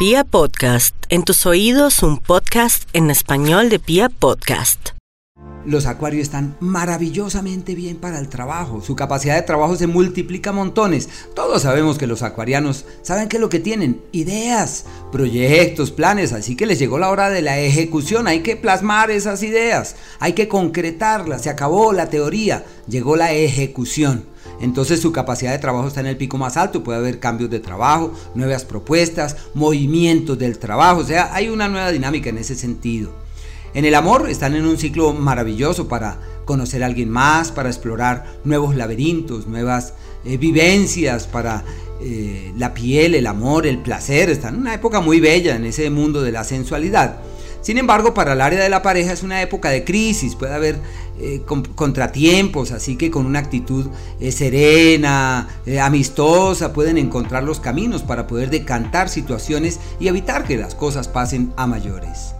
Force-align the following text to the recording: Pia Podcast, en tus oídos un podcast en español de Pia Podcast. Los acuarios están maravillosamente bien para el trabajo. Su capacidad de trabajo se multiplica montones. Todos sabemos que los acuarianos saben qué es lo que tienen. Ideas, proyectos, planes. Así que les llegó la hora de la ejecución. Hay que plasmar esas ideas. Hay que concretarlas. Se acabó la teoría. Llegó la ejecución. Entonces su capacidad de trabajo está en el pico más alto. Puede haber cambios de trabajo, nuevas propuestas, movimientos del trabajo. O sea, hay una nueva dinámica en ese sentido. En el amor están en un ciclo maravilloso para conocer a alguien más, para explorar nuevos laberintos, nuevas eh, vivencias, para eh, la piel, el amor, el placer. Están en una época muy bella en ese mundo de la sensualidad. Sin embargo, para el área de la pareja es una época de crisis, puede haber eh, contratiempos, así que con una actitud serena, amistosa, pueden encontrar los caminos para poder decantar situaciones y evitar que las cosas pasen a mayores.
Pia 0.00 0.24
Podcast, 0.24 0.94
en 1.10 1.24
tus 1.24 1.44
oídos 1.44 2.02
un 2.02 2.16
podcast 2.16 2.88
en 2.94 3.10
español 3.10 3.68
de 3.68 3.78
Pia 3.78 4.08
Podcast. 4.08 4.92
Los 5.66 5.84
acuarios 5.84 6.22
están 6.22 6.56
maravillosamente 6.58 7.74
bien 7.74 7.98
para 7.98 8.18
el 8.18 8.30
trabajo. 8.30 8.80
Su 8.80 8.96
capacidad 8.96 9.34
de 9.34 9.42
trabajo 9.42 9.76
se 9.76 9.86
multiplica 9.86 10.52
montones. 10.52 11.10
Todos 11.34 11.60
sabemos 11.60 11.98
que 11.98 12.06
los 12.06 12.22
acuarianos 12.22 12.86
saben 13.02 13.28
qué 13.28 13.36
es 13.36 13.42
lo 13.42 13.50
que 13.50 13.60
tienen. 13.60 14.00
Ideas, 14.12 14.86
proyectos, 15.12 15.90
planes. 15.90 16.32
Así 16.32 16.56
que 16.56 16.64
les 16.64 16.78
llegó 16.78 16.98
la 16.98 17.10
hora 17.10 17.28
de 17.28 17.42
la 17.42 17.60
ejecución. 17.60 18.26
Hay 18.26 18.40
que 18.40 18.56
plasmar 18.56 19.10
esas 19.10 19.42
ideas. 19.42 19.96
Hay 20.18 20.32
que 20.32 20.48
concretarlas. 20.48 21.42
Se 21.42 21.50
acabó 21.50 21.92
la 21.92 22.08
teoría. 22.08 22.64
Llegó 22.88 23.16
la 23.16 23.34
ejecución. 23.34 24.24
Entonces 24.60 25.00
su 25.00 25.12
capacidad 25.12 25.52
de 25.52 25.58
trabajo 25.58 25.88
está 25.88 26.00
en 26.00 26.06
el 26.06 26.16
pico 26.16 26.38
más 26.38 26.56
alto. 26.56 26.84
Puede 26.84 26.98
haber 26.98 27.18
cambios 27.18 27.50
de 27.50 27.60
trabajo, 27.60 28.12
nuevas 28.34 28.64
propuestas, 28.64 29.36
movimientos 29.54 30.38
del 30.38 30.58
trabajo. 30.58 31.00
O 31.00 31.04
sea, 31.04 31.34
hay 31.34 31.48
una 31.48 31.68
nueva 31.68 31.90
dinámica 31.90 32.30
en 32.30 32.38
ese 32.38 32.54
sentido. 32.54 33.10
En 33.72 33.84
el 33.84 33.94
amor 33.94 34.28
están 34.28 34.54
en 34.56 34.66
un 34.66 34.78
ciclo 34.78 35.12
maravilloso 35.12 35.86
para 35.86 36.18
conocer 36.44 36.82
a 36.82 36.86
alguien 36.86 37.08
más, 37.08 37.52
para 37.52 37.68
explorar 37.68 38.26
nuevos 38.44 38.74
laberintos, 38.74 39.46
nuevas 39.46 39.94
eh, 40.24 40.36
vivencias, 40.36 41.26
para 41.28 41.64
eh, 42.02 42.52
la 42.58 42.74
piel, 42.74 43.14
el 43.14 43.26
amor, 43.26 43.66
el 43.66 43.78
placer. 43.78 44.28
Están 44.28 44.54
en 44.54 44.60
una 44.62 44.74
época 44.74 45.00
muy 45.00 45.20
bella 45.20 45.54
en 45.54 45.64
ese 45.64 45.88
mundo 45.90 46.22
de 46.22 46.32
la 46.32 46.44
sensualidad. 46.44 47.20
Sin 47.60 47.78
embargo, 47.78 48.14
para 48.14 48.32
el 48.32 48.40
área 48.40 48.62
de 48.62 48.68
la 48.68 48.82
pareja 48.82 49.12
es 49.12 49.22
una 49.22 49.42
época 49.42 49.70
de 49.70 49.84
crisis, 49.84 50.34
puede 50.34 50.54
haber 50.54 50.78
eh, 51.20 51.42
contratiempos, 51.74 52.72
así 52.72 52.96
que 52.96 53.10
con 53.10 53.26
una 53.26 53.38
actitud 53.38 53.86
serena, 54.30 55.48
amistosa, 55.82 56.72
pueden 56.72 56.96
encontrar 56.96 57.42
los 57.42 57.60
caminos 57.60 58.02
para 58.02 58.26
poder 58.26 58.50
decantar 58.50 59.08
situaciones 59.08 59.78
y 59.98 60.08
evitar 60.08 60.44
que 60.44 60.56
las 60.56 60.74
cosas 60.74 61.08
pasen 61.08 61.52
a 61.56 61.66
mayores. 61.66 62.34